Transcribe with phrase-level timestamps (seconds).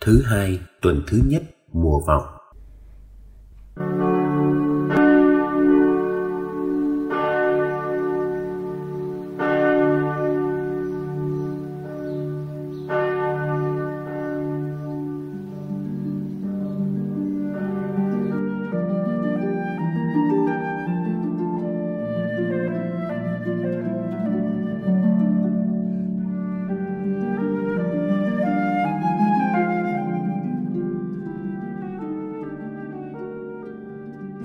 [0.00, 1.42] Thứ hai tuần thứ nhất
[1.72, 2.39] mùa vọng.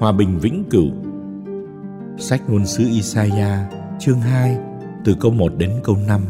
[0.06, 0.88] Hòa bình vĩnh cửu
[2.18, 3.60] Sách ngôn sứ Isaiah
[4.00, 4.58] chương 2
[5.06, 6.22] từ câu 1 đến câu 5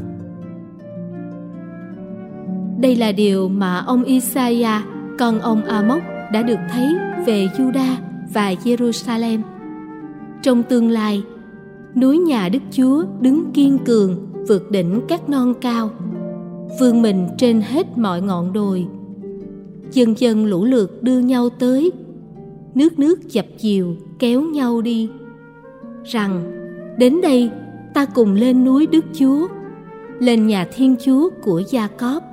[2.82, 4.84] Đây là điều mà ông Isaiah,
[5.20, 6.02] con ông Amos
[6.34, 6.96] đã được thấy
[7.28, 7.96] về Juda
[8.34, 9.40] và Jerusalem.
[10.44, 11.24] Trong tương lai,
[11.96, 15.90] núi nhà Đức Chúa đứng kiên cường vượt đỉnh các non cao,
[16.80, 18.86] vươn mình trên hết mọi ngọn đồi.
[19.92, 21.92] Dần dần lũ lượt đưa nhau tới
[22.76, 25.10] nước nước chập chiều kéo nhau đi.
[26.04, 26.44] Rằng,
[26.98, 27.50] đến đây,
[27.94, 29.48] ta cùng lên núi đức chúa,
[30.20, 32.24] lên nhà thiên chúa của gia cóp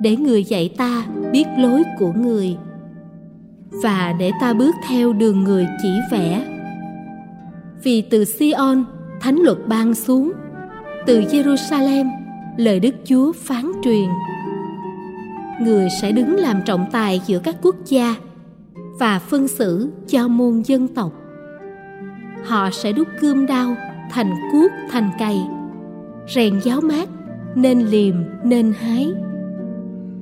[0.00, 2.56] để người dạy ta biết lối của người,
[3.70, 6.46] và để ta bước theo đường người chỉ vẽ.
[7.82, 8.84] Vì từ Sion,
[9.20, 10.32] thánh luật ban xuống,
[11.06, 12.10] từ Jerusalem,
[12.56, 14.08] lời Đức Chúa phán truyền.
[15.60, 18.14] Người sẽ đứng làm trọng tài giữa các quốc gia
[18.98, 21.12] và phân xử cho môn dân tộc.
[22.44, 23.76] Họ sẽ đúc cươm đao
[24.10, 25.46] thành cuốc thành cày,
[26.34, 27.08] rèn giáo mát
[27.54, 29.12] nên liềm nên hái.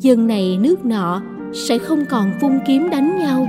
[0.00, 1.22] Dân này nước nọ
[1.52, 3.46] sẽ không còn vung kiếm đánh nhau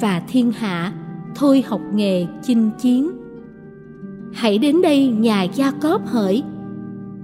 [0.00, 0.92] và thiên hạ
[1.34, 3.10] thôi học nghề chinh chiến.
[4.32, 6.42] Hãy đến đây nhà gia cóp hỡi,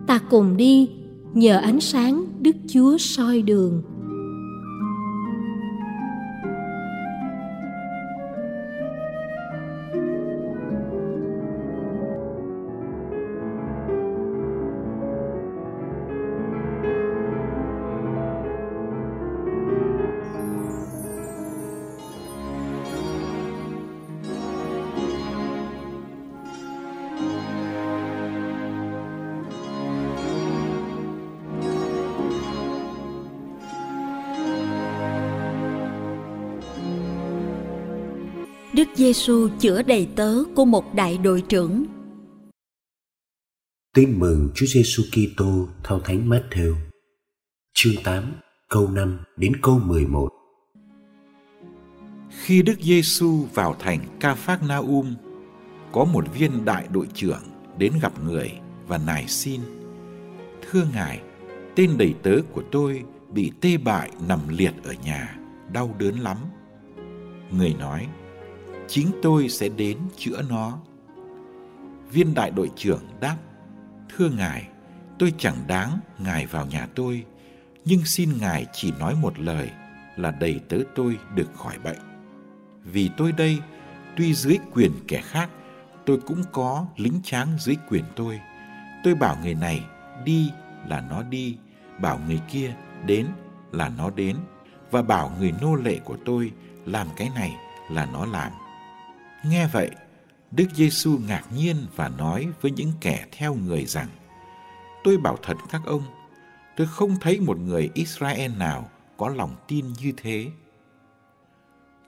[0.07, 0.91] ta cùng đi
[1.35, 3.83] nhờ ánh sáng đức chúa soi đường.
[38.77, 41.85] Đức Giêsu chữa đầy tớ của một đại đội trưởng.
[43.95, 46.75] Tin mừng Chúa Giêsu Kitô theo Thánh Matthew,
[47.75, 48.25] chương 8,
[48.69, 50.29] câu 5 đến câu 11.
[52.31, 55.15] Khi Đức Giêsu vào thành Ca Phác Na Um,
[55.93, 57.43] có một viên đại đội trưởng
[57.79, 58.53] đến gặp người
[58.87, 59.61] và nài xin:
[60.63, 61.21] "Thưa ngài,
[61.75, 65.39] tên đầy tớ của tôi bị tê bại nằm liệt ở nhà,
[65.73, 66.37] đau đớn lắm."
[67.51, 68.07] Người nói:
[68.89, 70.79] chính tôi sẽ đến chữa nó.
[72.13, 73.37] Viên đại đội trưởng đáp,
[74.17, 74.69] Thưa ngài,
[75.19, 77.25] tôi chẳng đáng ngài vào nhà tôi,
[77.85, 79.71] nhưng xin ngài chỉ nói một lời
[80.17, 81.99] là đầy tớ tôi được khỏi bệnh.
[82.85, 83.59] Vì tôi đây,
[84.17, 85.51] tuy dưới quyền kẻ khác,
[86.07, 88.41] tôi cũng có lính tráng dưới quyền tôi.
[89.05, 89.85] Tôi bảo người này
[90.25, 90.51] đi
[90.89, 91.57] là nó đi,
[92.01, 92.75] bảo người kia
[93.07, 93.27] đến
[93.73, 94.37] là nó đến,
[94.91, 96.53] và bảo người nô lệ của tôi
[96.87, 97.57] làm cái này
[97.91, 98.53] là nó làm.
[99.51, 99.91] Nghe vậy,
[100.51, 104.09] Đức Giêsu ngạc nhiên và nói với những kẻ theo người rằng:
[105.05, 106.03] Tôi bảo thật các ông,
[106.77, 110.47] tôi không thấy một người Israel nào có lòng tin như thế.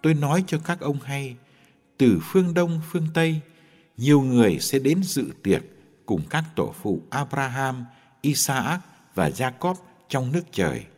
[0.03, 1.37] Tôi nói cho các ông hay,
[1.99, 3.41] từ phương Đông phương Tây,
[3.97, 5.63] nhiều người sẽ đến dự tiệc
[6.07, 7.85] cùng các tổ phụ Abraham,
[8.21, 8.81] Isaac
[9.15, 9.75] và Jacob
[10.09, 10.85] trong nước trời–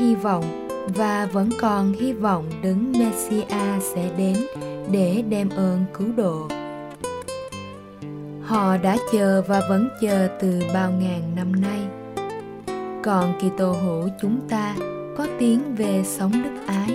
[0.00, 4.36] hy vọng và vẫn còn hy vọng đấng Messia sẽ đến
[4.92, 6.48] để đem ơn cứu độ.
[8.42, 11.80] Họ đã chờ và vẫn chờ từ bao ngàn năm nay.
[13.02, 14.76] Còn Kitô hữu chúng ta
[15.16, 16.94] có tiếng về sống đức ái.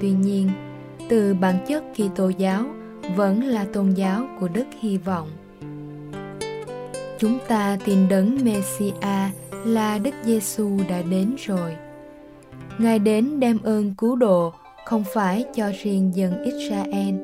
[0.00, 0.50] Tuy nhiên,
[1.08, 2.64] từ bản chất Kitô giáo
[3.16, 5.28] vẫn là tôn giáo của đức hy vọng.
[7.18, 8.92] chúng ta tin đấng Messia
[9.64, 11.76] là Đức Giêsu đã đến rồi.
[12.78, 14.52] Ngài đến đem ơn cứu độ
[14.84, 17.14] không phải cho riêng dân Israel,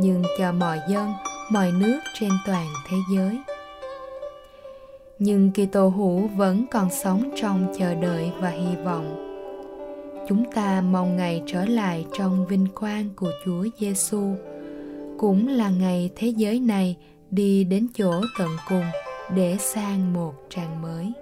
[0.00, 1.12] nhưng cho mọi dân,
[1.50, 3.38] mọi nước trên toàn thế giới.
[5.18, 9.26] Nhưng Kitô hữu vẫn còn sống trong chờ đợi và hy vọng.
[10.28, 14.22] Chúng ta mong ngày trở lại trong vinh quang của Chúa Giêsu,
[15.18, 16.96] cũng là ngày thế giới này
[17.30, 18.84] đi đến chỗ tận cùng
[19.34, 21.12] để sang một trang mới.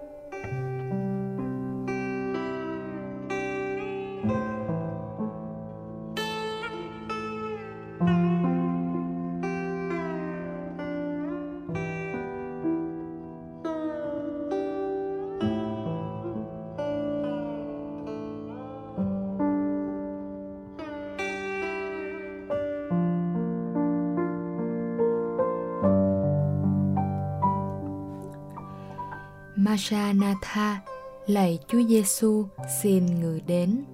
[29.69, 30.81] Maranatha,
[31.27, 32.45] lạy Chúa Giêsu,
[32.83, 33.85] xin người đến.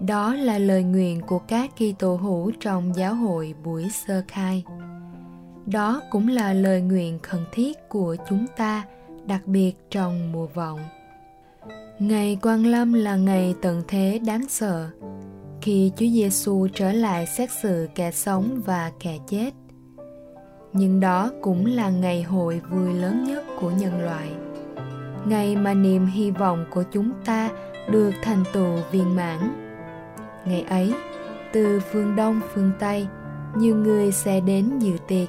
[0.00, 4.64] Đó là lời nguyện của các Kitô hữu trong giáo hội buổi sơ khai.
[5.66, 8.84] Đó cũng là lời nguyện khẩn thiết của chúng ta,
[9.26, 10.80] đặc biệt trong mùa vọng.
[11.98, 14.88] Ngày Quang Lâm là ngày tận thế đáng sợ,
[15.60, 19.50] khi Chúa Giêsu trở lại xét xử kẻ sống và kẻ chết.
[20.72, 24.28] Nhưng đó cũng là ngày hội vui lớn nhất của nhân loại
[25.26, 27.50] ngày mà niềm hy vọng của chúng ta
[27.90, 29.38] được thành tựu viên mãn
[30.44, 30.94] ngày ấy
[31.52, 33.06] từ phương đông phương tây
[33.56, 35.28] nhiều người sẽ đến dự tiệc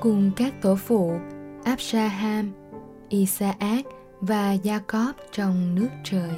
[0.00, 1.12] cùng các tổ phụ
[1.64, 2.52] Abraham,
[3.08, 3.86] Isaac
[4.20, 6.30] và Jacob trong nước trời.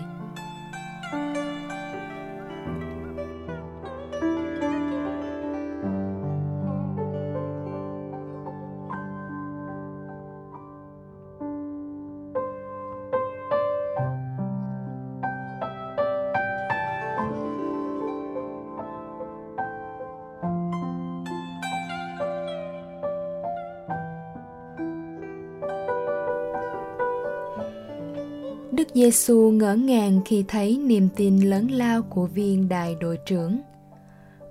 [28.72, 33.60] Đức Giêsu ngỡ ngàng khi thấy niềm tin lớn lao của viên đại đội trưởng.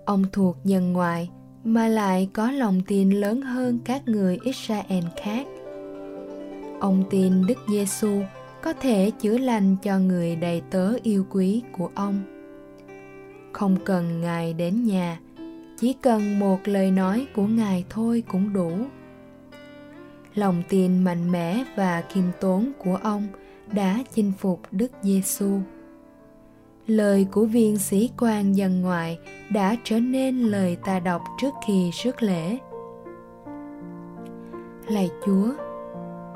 [0.06, 1.30] Ông thuộc dân ngoại
[1.64, 5.48] mà lại có lòng tin lớn hơn các người Israel khác.
[6.80, 8.22] Ông tin Đức Giêsu
[8.64, 12.20] có thể chữa lành cho người đầy tớ yêu quý của ông.
[13.52, 15.20] Không cần Ngài đến nhà,
[15.80, 18.72] chỉ cần một lời nói của Ngài thôi cũng đủ.
[20.36, 23.28] Lòng tin mạnh mẽ và khiêm tốn của ông–
[23.74, 25.60] đã chinh phục Đức Giêsu.
[26.88, 29.20] Lời của viên sĩ quan dân ngoại
[29.50, 32.58] đã trở nên lời ta đọc trước khi rước lễ.
[34.88, 35.54] Lạy Chúa,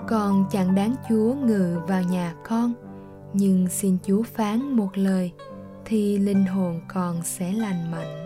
[0.07, 2.73] con chẳng đáng Chúa ngự vào nhà con,
[3.33, 5.31] nhưng xin Chúa phán một lời
[5.85, 8.24] thì linh hồn con sẽ lành mạnh.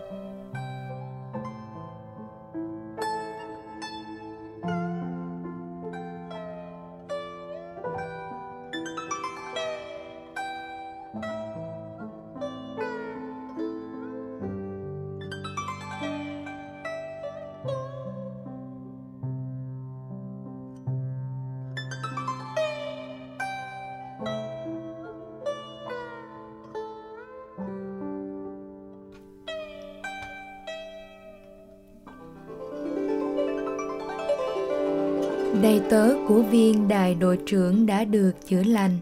[35.61, 38.97] Đầy tớ của viên đại đội trưởng đã được chữa lành.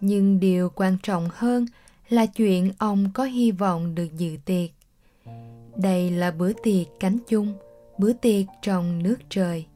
[0.00, 1.66] Nhưng điều quan trọng hơn
[2.08, 4.70] là chuyện ông có hy vọng được dự tiệc.
[5.76, 7.52] Đây là bữa tiệc cánh chung,
[7.98, 9.66] bữa tiệc trong nước trời.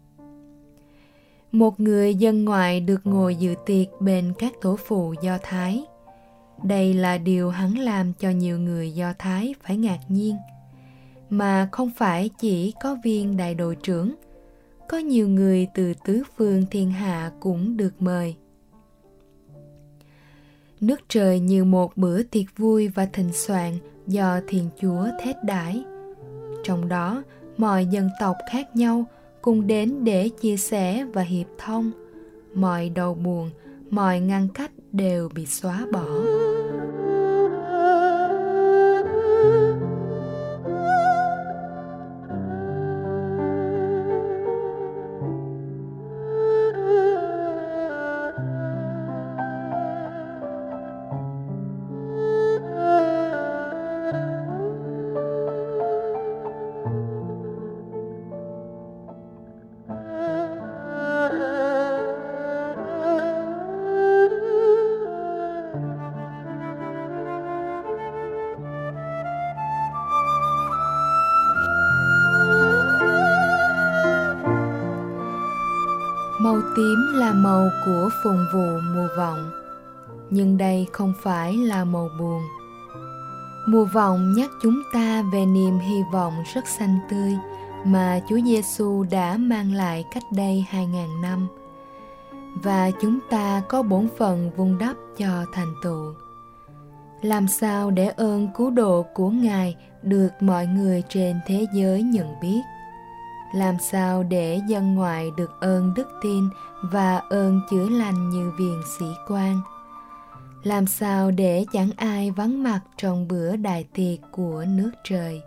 [1.52, 5.84] Một người dân ngoại được ngồi dự tiệc bên các tổ phụ do thái.
[6.62, 10.36] Đây là điều hắn làm cho nhiều người do thái phải ngạc nhiên.
[11.30, 14.14] Mà không phải chỉ có viên đại đội trưởng
[14.88, 18.36] có nhiều người từ tứ phương thiên hạ cũng được mời.
[20.80, 25.84] Nước trời như một bữa tiệc vui và thịnh soạn do thiên chúa thét đãi.
[26.64, 27.22] Trong đó,
[27.56, 29.04] mọi dân tộc khác nhau
[29.42, 31.90] cùng đến để chia sẻ và hiệp thông.
[32.54, 33.50] Mọi đau buồn,
[33.90, 36.06] mọi ngăn cách đều bị xóa bỏ.
[76.76, 79.50] Tím là màu của phùng vụ mùa vọng,
[80.30, 82.42] nhưng đây không phải là màu buồn.
[83.68, 87.32] Mùa vọng nhắc chúng ta về niềm hy vọng rất xanh tươi
[87.84, 91.48] mà Chúa Giêsu đã mang lại cách đây 2.000 năm.
[92.62, 96.14] Và chúng ta có bổn phận vun đắp cho thành tựu.
[97.22, 102.40] Làm sao để ơn cứu độ của Ngài được mọi người trên thế giới nhận
[102.42, 102.60] biết?
[103.54, 106.48] Làm sao để dân ngoại được ơn đức tin
[106.82, 109.60] và ơn chữa lành như viền sĩ quan
[110.62, 115.42] làm sao để chẳng ai vắng mặt trong bữa đại tiệc của nước trời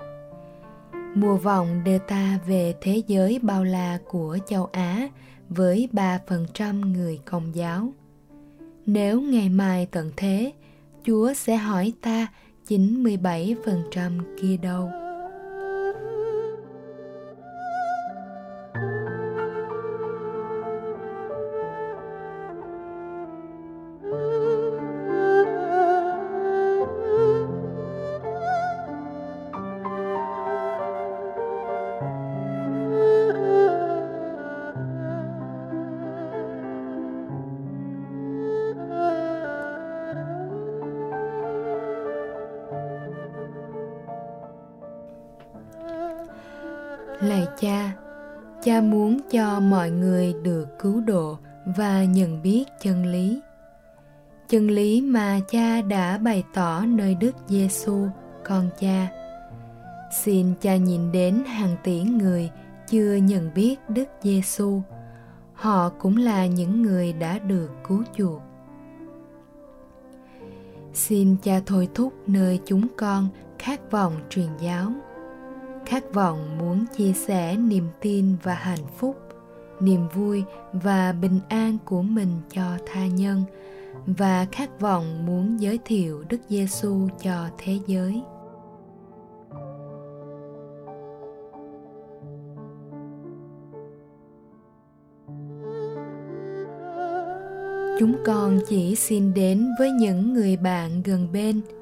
[1.15, 5.07] mùa vọng đưa ta về thế giới bao la của châu Á
[5.49, 7.93] với 3% người công giáo.
[8.85, 10.51] Nếu ngày mai tận thế,
[11.03, 12.27] Chúa sẽ hỏi ta
[12.67, 14.89] 97% kia đâu.
[48.79, 51.37] Cha muốn cho mọi người được cứu độ
[51.77, 53.41] và nhận biết chân lý.
[54.49, 58.07] Chân lý mà cha đã bày tỏ nơi Đức Giêsu,
[58.43, 59.07] con cha.
[60.23, 62.49] Xin cha nhìn đến hàng tỷ người
[62.87, 64.81] chưa nhận biết Đức Giêsu.
[65.53, 68.41] Họ cũng là những người đã được cứu chuộc.
[70.93, 73.27] Xin cha thôi thúc nơi chúng con
[73.59, 74.91] khát vọng truyền giáo
[75.89, 79.15] khát vọng muốn chia sẻ niềm tin và hạnh phúc,
[79.79, 80.43] niềm vui
[80.73, 83.43] và bình an của mình cho tha nhân
[84.05, 88.21] và khát vọng muốn giới thiệu Đức Giêsu cho thế giới.
[97.99, 101.61] Chúng con chỉ xin đến với những người bạn gần bên–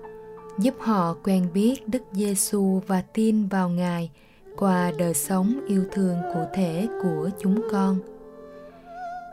[0.60, 4.10] giúp họ quen biết Đức Giêsu và tin vào Ngài
[4.58, 8.00] qua đời sống yêu thương cụ thể của chúng con.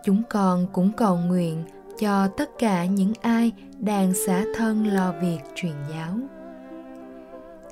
[0.04, 1.64] Chúng con cũng cầu nguyện
[1.98, 6.18] cho tất cả những ai đang xả thân lo việc truyền giáo.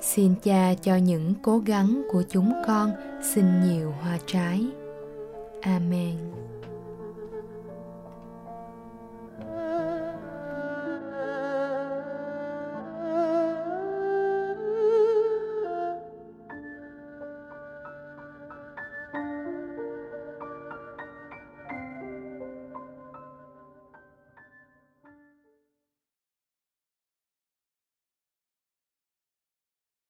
[0.01, 2.91] Xin cha cho những cố gắng của chúng con
[3.33, 4.65] xin nhiều hoa trái.
[5.61, 6.32] Amen.